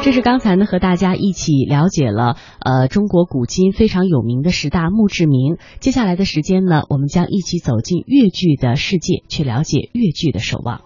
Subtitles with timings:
[0.00, 5.58] 这是刚才呢和大家一起了解了呃中国古今非常有名的十大墓志铭。
[5.80, 10.80] 接下来的时间呢，我们将一起走进越剧的世界，去了解越剧的守望。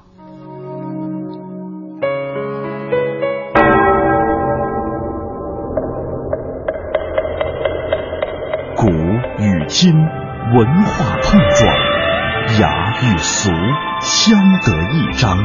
[8.77, 13.51] 古与今文化碰撞，雅与俗
[14.01, 15.39] 相得益彰。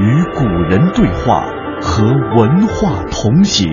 [0.00, 1.44] 与古人对话，
[1.80, 2.04] 和
[2.36, 3.66] 文化同行。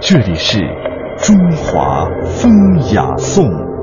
[0.00, 0.60] 这里是
[1.16, 2.52] 中华风
[2.92, 3.75] 雅颂。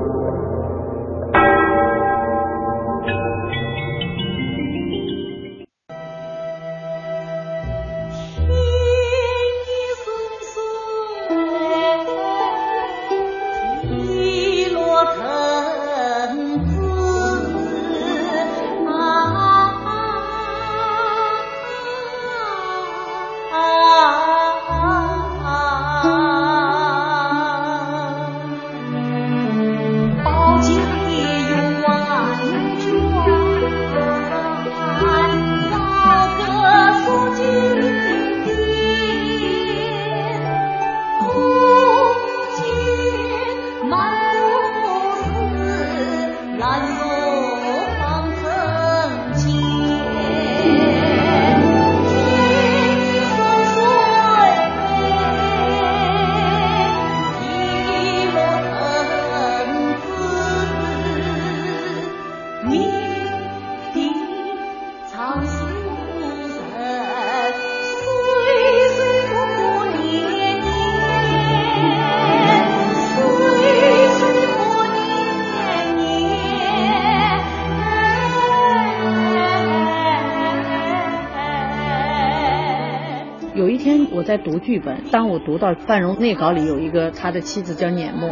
[84.14, 88.30] 我在读剧本，当我读到范荣内稿里有一个他的妻子叫碾墨，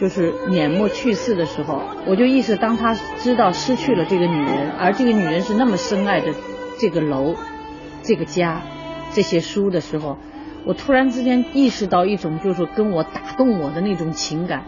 [0.00, 6.32] 就是碾墨去世的时候，我就意识当他知道失去了这个女人，而这个女人是那么深爱着
[6.78, 7.34] 这个楼、
[8.02, 8.62] 这个家、
[9.12, 10.16] 这些书的时候，
[10.64, 14.64] 我突然之间意识到一种就是跟我打动我的那种情感，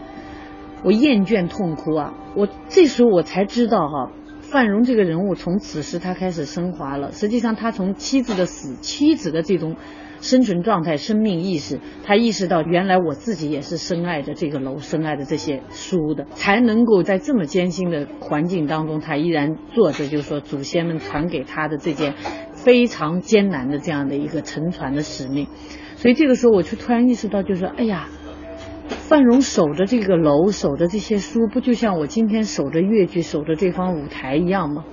[0.83, 2.13] 我厌倦痛哭啊！
[2.35, 4.11] 我这时候我才知道哈，
[4.41, 7.11] 范荣这个人物从此时他开始升华了。
[7.11, 9.75] 实际上他从妻子的死、妻子的这种。
[10.23, 22.13] 生存状态、生命意识，他意识到原来我自己也是深爱着这个楼、深爱着这些书的，才能够在这么艰辛的环境当中，他依然做着，就是说祖先们传给他的这件
[22.53, 25.47] 非常艰难的这样的一个沉船的使命。
[25.97, 28.07] 所以这个时候，我就突然意识到，就是说，哎呀，
[28.87, 34.85] 范荣守着这个楼、守着这些书，不就像我今天守着越剧、守着这方舞台一样吗？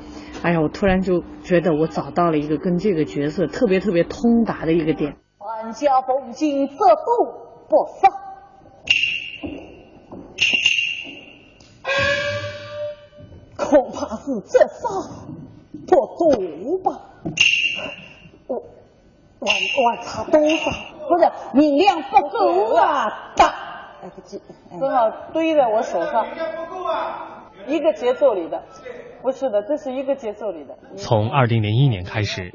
[0.43, 5.17] 哎呀，我突然就觉得我找到了一个跟这个角色特别特别通达的一个点。
[5.39, 7.27] 万家风景这不
[7.69, 8.11] 不放，
[13.55, 15.29] 恐怕是这方
[15.87, 17.01] 不足吧？
[18.47, 20.71] 我我我差多少？
[21.07, 23.35] 不是明亮不够啊！
[23.37, 23.55] 大，
[24.79, 26.27] 正好堆在我手上，
[27.67, 28.63] 一个节奏里的。
[29.23, 30.79] 不是的，这是一个节奏里的。
[30.97, 32.51] 从二零零一年开始，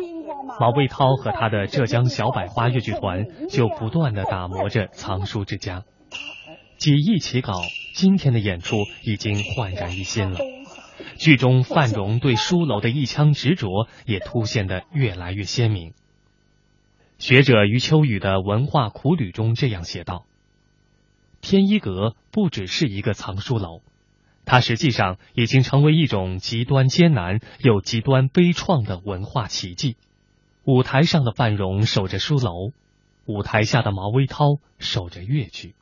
[0.60, 5.84] 毛卫涛和他的浙江小百花越剧团就不断的打磨着藏书之家。
[6.78, 7.62] 几易起稿，
[7.94, 10.40] 今天的演出已经焕然一新了。
[11.18, 15.94] 剧中范荣对书楼的一腔执着也凸显得越来越鲜明。
[17.18, 20.26] 学者余秋雨的文化苦旅中这样写道
[21.40, 23.82] ：“天一阁不只是一个藏书楼。”
[24.46, 29.98] 它实际上已经成为一种极端艰难又极端悲怆的文化奇迹。
[30.64, 32.72] 舞台上的范荣守着书楼，
[33.26, 35.76] 舞台下的毛微涛守着乐曲。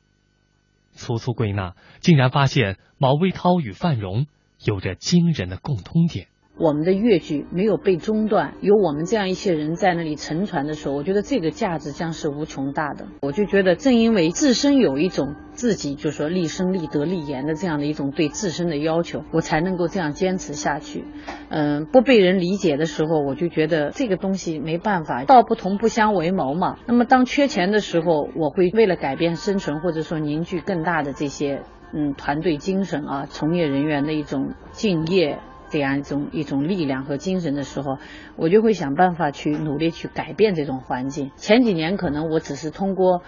[0.92, 4.26] 粗粗归纳，竟然发现毛微涛与范荣
[4.64, 6.28] 有着惊人的共通点。
[6.56, 13.08] 我们的越剧没有被中断，有我们这样一些人在那里沉传的时候，我觉得这个价值将是无穷大的。
[13.22, 21.04] 我就觉得，正因为自身有一种自己就说立身、立德、立言的这样的一种对自身的要求，我才能够这样坚持下去。
[21.48, 26.76] 嗯，不被人理解的时候，我就觉得这个东西没办法，道不同不相为谋嘛。
[26.86, 31.62] 那么当缺钱的时候，我会为了改变生存，或者说凝聚更大的这些
[31.92, 35.40] 嗯团队精神啊，从业人员的一种敬业。
[35.70, 37.98] 这样一种一种力量和精神的时候，
[38.36, 41.30] 我就会想办法去努力去改变这种环境。
[41.36, 43.22] 前几年可能我只是通过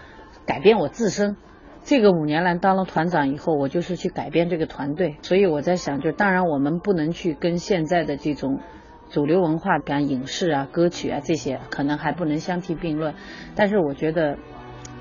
[0.47, 1.37] 改变我自身，
[1.83, 5.17] 这个五年来当了团长以后，我就是去改变这个团队。
[5.23, 8.61] 所以我在想，就当然我们不能去跟现在的这种
[9.11, 13.15] 主流文化感、影视啊、歌曲啊这些可能还不能相提并论，
[13.55, 14.39] 但是我觉得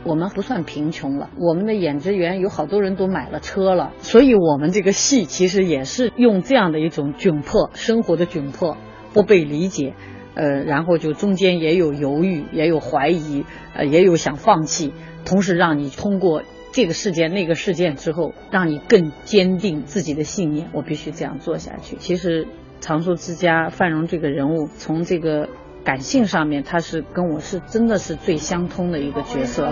[0.06, 1.30] 我们不算贫穷了。
[1.38, 8.78] 我们的演职员有好多人都买了车了，所以我们这个戏其实也是用这样的一种窘迫生活的窘迫，
[9.14, 9.94] 不被理解，
[10.36, 13.44] 呃，然后就中间也有犹豫，也有怀疑，
[13.74, 14.94] 呃，也有想放弃，
[15.26, 21.98] 同时让你通过这个事件、那个事件之后，让你更坚定自己的信念，我必须这样做下去。
[21.98, 22.48] 其实。
[22.82, 25.50] 常熟之家范荣这个人物，从这个
[25.86, 29.72] 感性上面，他是跟我是真的是最相通的一个角色。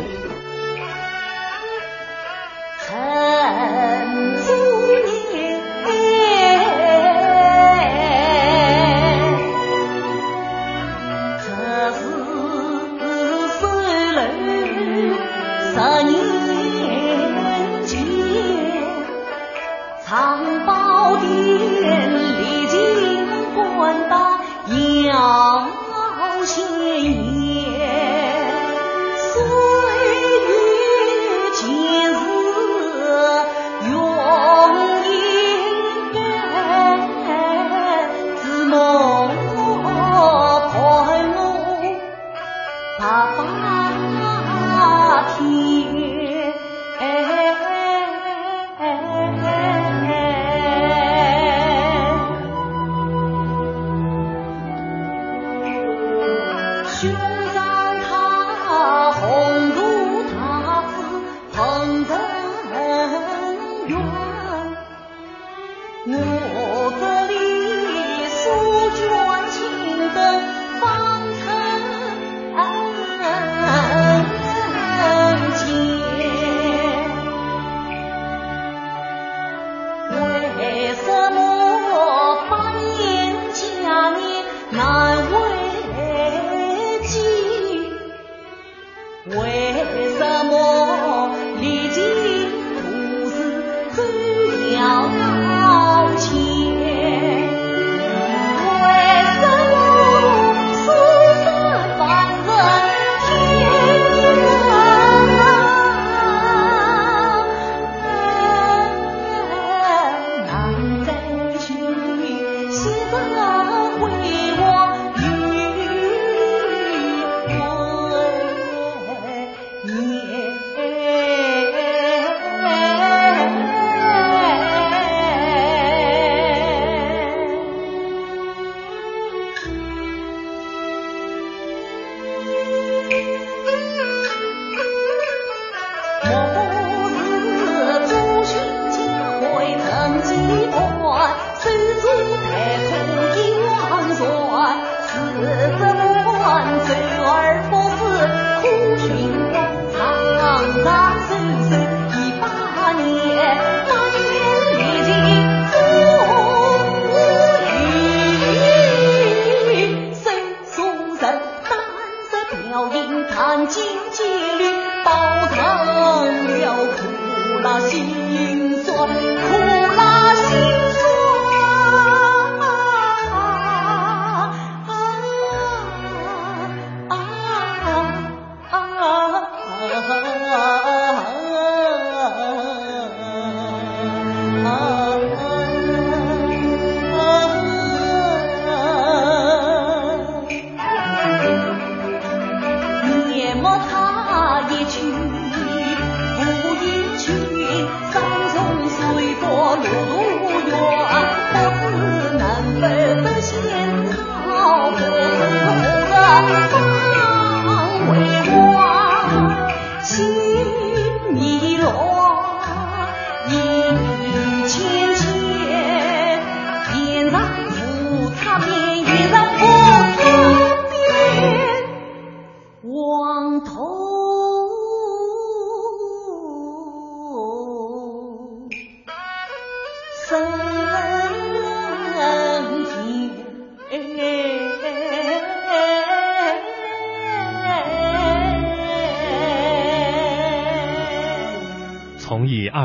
[57.06, 57.32] 二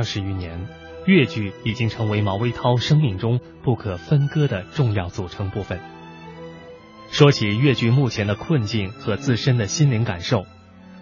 [0.09, 0.67] 十余年，
[1.05, 5.79] 越剧已经成为毛威涛生命中不可分割的重要组成部分。
[7.11, 10.47] 说起越剧目前的困境和自身的心灵感受，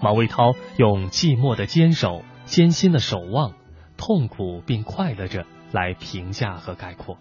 [0.00, 3.52] 毛威涛用寂寞的坚守、艰辛的守望、
[3.96, 7.16] 痛苦并快乐着来评价和概括。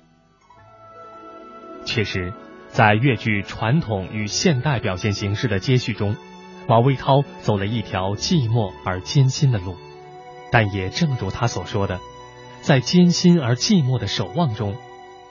[1.86, 2.34] 确实。
[2.68, 6.18] 在越剧传统与现代表现形式的接续中，
[6.68, 9.77] 毛维涛走了一条寂寞而艰辛的路，
[10.52, 12.00] 但也正如他所说的，
[12.62, 14.75] 在艰辛而寂寞的守望中，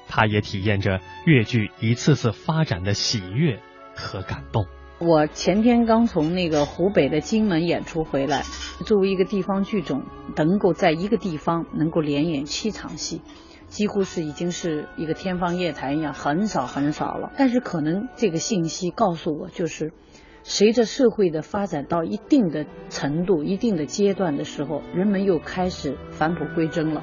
[0.08, 3.60] 他也体验着越剧一次次发展的喜悦
[3.94, 4.66] 和感动。
[5.00, 8.42] 我前天刚从那个湖北的荆门演出回来，
[8.86, 10.04] 作为一个地方剧种，
[10.36, 13.20] 能够在一个地方能够连演七场戏，
[13.66, 17.32] 几乎是已经是一个天方夜谭一样，很少很少了。
[17.36, 19.92] 但是可能这个信息告诉我，就是
[20.46, 27.02] 随着社会的发展到一定的程度、一定的阶段的时候，人们又开始返璞归真了。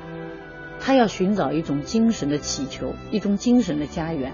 [0.80, 4.32] 他要寻找一种精神的祈求，一种精神的家园。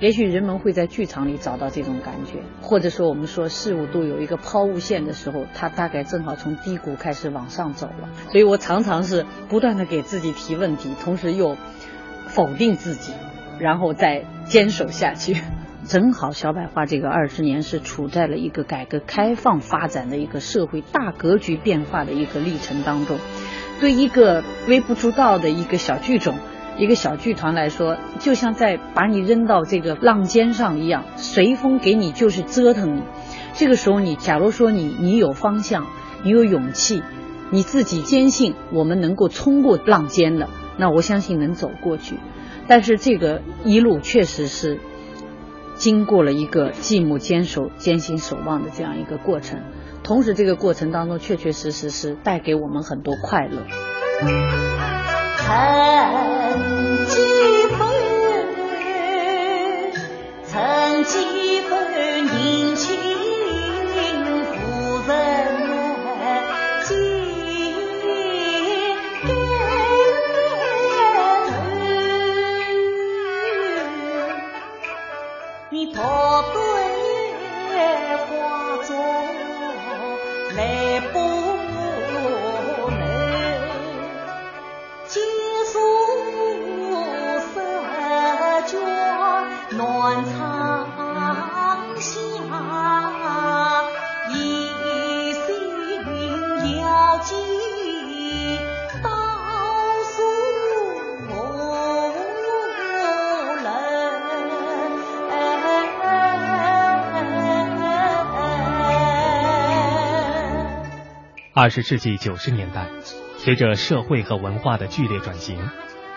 [0.00, 8.08] 也许人们会在剧场里找到这种感觉，或者说我们说事物都有一个抛物线的时候，它大概正好从低谷开始往上走了。
[8.30, 11.56] 所以我常常是不断的给自己提问题，同时又
[12.26, 13.12] 否定自己，
[13.60, 15.36] 然后再坚守下去。
[15.88, 23.16] 正好小百花这个二十年是处在了一个改革开放发展的一个社会大格局变化的一个历程当中，
[23.80, 26.34] 对一个微不足道的一个小剧种。
[26.76, 33.02] 一个小剧团来说，就像在把你扔到这个浪尖上一样，随风给你就是折腾你。
[33.54, 35.86] 这个时候，你假如说你你有方向，
[36.22, 37.02] 你有勇气，
[37.50, 42.16] 你自己坚信我们能够冲过浪尖的，那我相信能走过去。
[42.68, 44.78] 但是这个一路确实是
[45.78, 49.62] 经过了一个继母坚守、艰辛守望的这样一个过程，
[50.02, 53.62] 同时这个过程当中确确实实是带给我们很多快乐。
[55.38, 55.54] 曾
[57.06, 57.22] 几
[57.78, 57.78] 分，
[60.44, 61.47] 曾经
[111.60, 112.86] 二十世纪九十年代，
[113.36, 115.58] 随着社会和文化的剧烈转型，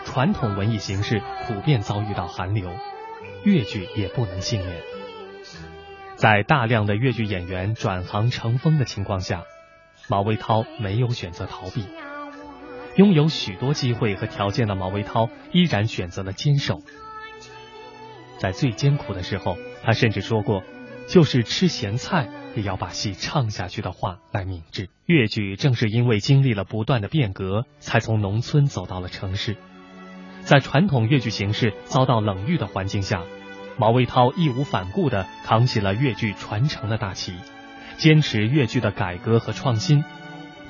[0.04, 2.70] 传统文艺形式普遍遭遇到寒流，
[3.42, 4.80] 越剧也不能幸免。
[6.14, 9.42] 在大量的越剧演员转行成风的情况下，
[10.08, 11.88] 毛维涛没有选择逃避。
[12.94, 16.82] 拥有许多机会和条件的毛维涛依然选择了坚守。
[18.38, 20.62] 在最艰苦的时候，他甚至说过
[21.10, 24.88] ：“就是吃咸菜。”也要把戏唱下去的话来明志。
[25.06, 29.56] 越剧正是因为经历了不断的变革，才从农村走到了城市。
[30.42, 33.22] 在传统越剧形式遭到冷遇的环境下，
[33.78, 37.32] 毛卫涛义无反顾地扛起了越剧传承的大旗，
[37.96, 40.04] 坚持越剧的改革和创新，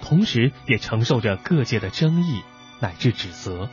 [0.02, 2.42] 同时也承受着各界的争议
[2.80, 3.68] 乃至指责。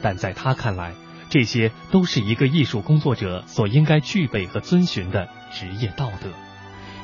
[0.00, 0.94] 但在他看来，
[1.28, 6.30] 这些都是一个艺术工作者所应该具备和遵循的职业道德。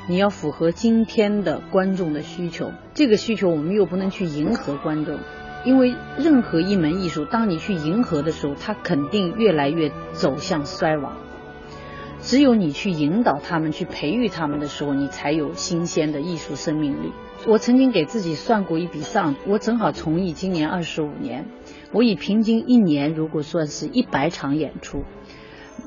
[0.07, 5.17] 你要符合今天的观众的需求，这个需求我们又不能去迎合观众，
[5.65, 11.17] 因为任何一门艺术，当你去迎合的时候，它肯定越来越走向衰亡。
[12.19, 17.11] 只有你去引导他们，去培育他们的时候，你才有新鲜的艺术生命力。
[17.47, 21.45] 我曾经给自己算过一笔账，我正好从艺今年二十五年，
[21.91, 25.03] 我以平均一年如果算是一百场演出，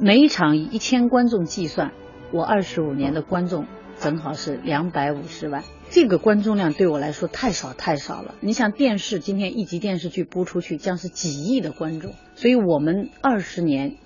[0.00, 1.92] 每一场以一千观众计算，
[2.32, 3.66] 我二十五年的观众。
[4.00, 8.36] 正好是两百五十万，这个观众量对我来说太少太少了。
[8.40, 13.96] 你想电视今天一集电视剧播出去将是几亿的观众，所以我们二十年，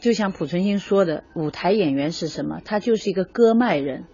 [0.00, 2.60] 就像濮存昕说的，舞台演员是什么？
[2.64, 4.04] 他就是一个割麦人，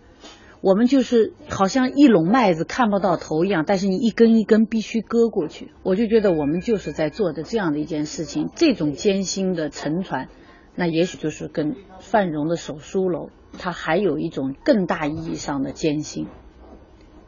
[0.62, 5.70] 我们就是好像一垄麦子看不到头一样，但是你一根一根必须割过去。
[5.82, 10.28] 我就觉得我们就是在做的这样的一件事情，这种艰辛的沉船，
[10.74, 13.28] 那也许就是跟范荣的手书楼。
[13.58, 16.26] 它还有一种更大意义上的艰辛，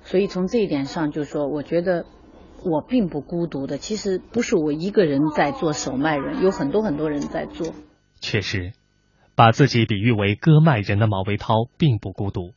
[0.02, 2.06] 所以从这一点上，就说我觉得
[2.64, 3.78] 我并不孤独的。
[3.78, 7.74] 其实不是我一个人在做手麦人，有很多很多人在做。
[8.20, 8.72] 确实，
[9.34, 12.52] 把自己比喻为割麦人的毛维涛并不孤独，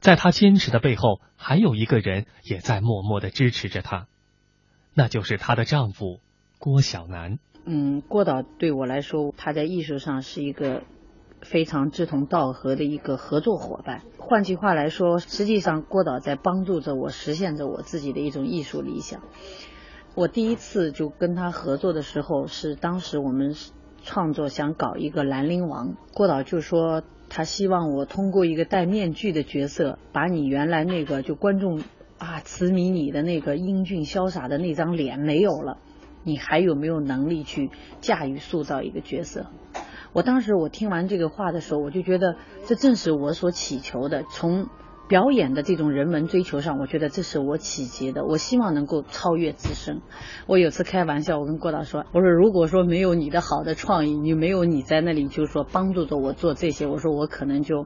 [0.00, 4.06] 在他坚持的背后，还有一个人也在默默的支持着他，
[4.94, 6.20] 那就是她的丈夫
[6.58, 7.38] 郭晓楠。
[7.64, 10.82] 嗯，郭导对我来说，他在艺术上是一个。
[11.42, 14.02] 非常志同道合的一个合作伙伴。
[14.18, 19.20] 换句话来说，实际上郭导在帮助着我实现着我自己的一种艺术理想。
[20.14, 23.54] 我第一次就跟他合作的时候，是当时我们
[24.02, 31.80] 创作想搞一个兰陵王，郭导就说他希望我通过一个戴面具的角色，把你原来那个就观众
[32.18, 35.78] 啊痴迷你的那个英俊潇洒的那张脸没有了，
[36.24, 37.70] 你还有没有能力去
[38.00, 39.46] 驾驭塑造一个角色？
[40.12, 44.68] 我当时我听完这个话的时候，我就觉得这正是我所祈求的，从。
[45.08, 48.24] 表演的这种人文追求上，我觉得这是我企及的。
[48.24, 50.00] 我希望能够超越自身。
[50.46, 57.84] 我有次开玩笑，我跟郭导说：“我说如果说没有你的好的创意，你没有你在那里，就是说帮助着我做这些，我说我可能就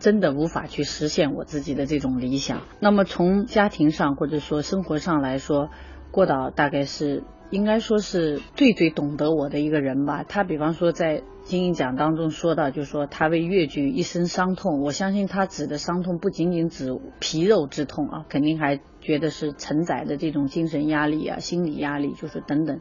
[0.00, 5.68] 真的无法去实现我自己的这种理想。”那么从家庭上或者说生活上来说，
[6.14, 10.24] 郭导大概是应该说是最最懂得我的一个人吧。
[10.26, 11.22] 他比方说在。
[11.44, 14.80] 金鹰奖当中说到，就是说他为越剧一生伤痛。
[14.80, 22.80] 我相信他指的伤痛不仅仅指皮肉之痛啊，肯定还觉得是承载的这种精神压力啊、心理压力，就是等等，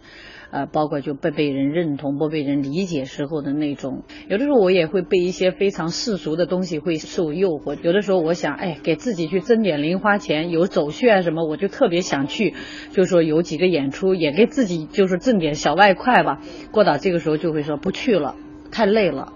[0.49, 4.03] 呃，包括就不被人认同、不被人理解时候的那种。
[4.29, 7.77] 有的时候我也会被一些非常世俗的东西会受诱惑。
[7.81, 12.53] 有的时候我想，哎，给自己去挣点零花钱，有走穴啊什么，我就特别想去，
[12.91, 16.39] 就说有几个演出也给自己就是挣点小外快吧。
[16.71, 18.35] 郭导这个时候就会说不去了。
[18.71, 19.33] 太累了，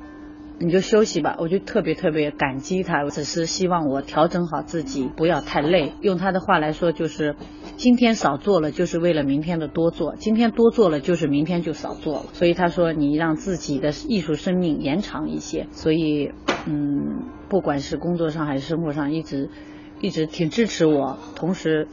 [0.59, 1.35] 你就休息吧。
[1.39, 5.93] 我就特别特别感激他，我只是希望我调整好自己，不要太累。
[6.01, 7.35] 用他的话来说，就是
[7.77, 12.25] 今天少做了，就是为了明天的多做；今天多做了，就是明天就少做了。
[12.33, 15.67] 所以他说，你让自己的艺术生命延长一些。
[15.71, 16.31] 所以，
[16.65, 19.49] 嗯，不管是工作上还是生活上，一直
[20.01, 21.87] 一直挺支持我，同时。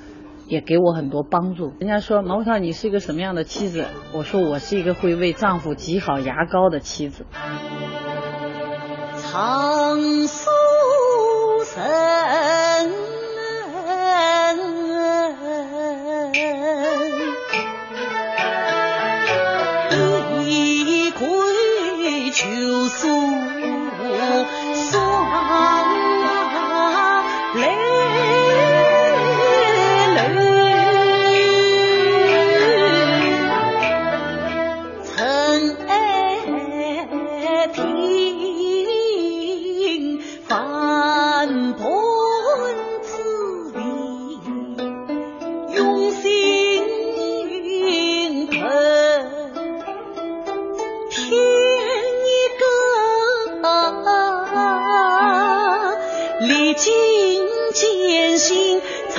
[0.47, 1.73] 也给我很多帮助。
[1.79, 3.87] 人家说毛涛，你是一个什么样的妻子？
[4.13, 7.25] 我说我是一个会为丈夫挤好牙膏的妻子。
[9.35, 10.49] 唐苏
[11.65, 12.04] 城。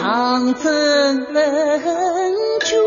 [0.05, 1.41] 长征问
[2.61, 2.77] 卷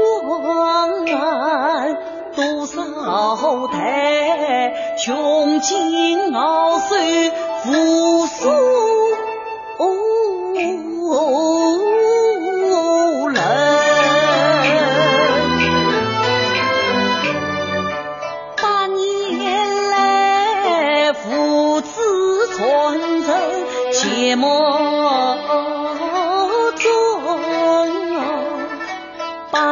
[2.37, 6.95] 多少代，穷尽傲首
[7.65, 8.88] 付苏。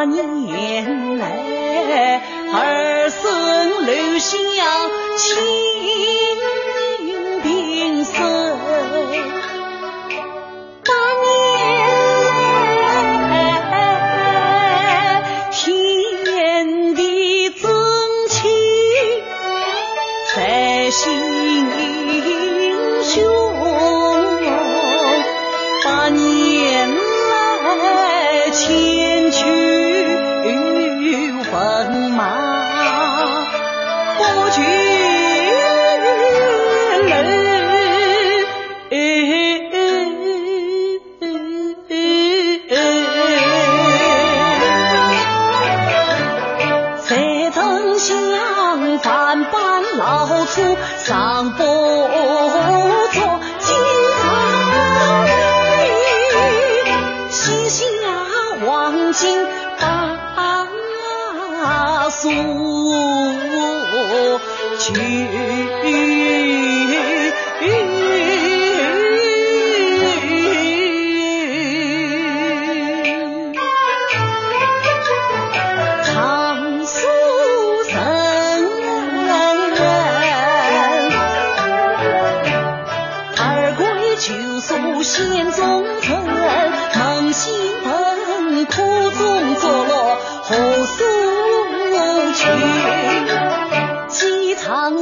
[0.06, 2.20] 年来
[2.52, 4.36] 儿孙留下
[5.18, 5.65] 千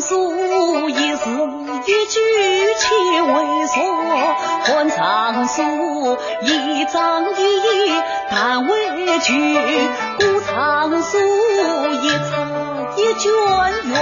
[0.01, 1.31] 诉一字。
[1.87, 2.21] 一句
[2.79, 2.87] 且
[3.23, 3.75] 为所，
[4.65, 7.37] 换长书一张一，
[8.31, 9.33] 但为句，
[10.19, 11.19] 故长书
[12.03, 12.25] 一册
[12.97, 13.33] 一卷，
[13.85, 13.95] 原